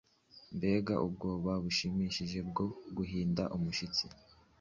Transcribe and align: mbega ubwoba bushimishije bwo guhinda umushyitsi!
mbega 0.55 0.95
ubwoba 1.05 1.51
bushimishije 1.63 2.37
bwo 2.49 2.65
guhinda 2.95 3.43
umushyitsi! 3.55 4.05